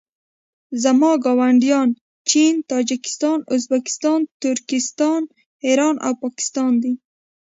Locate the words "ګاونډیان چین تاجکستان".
1.23-3.39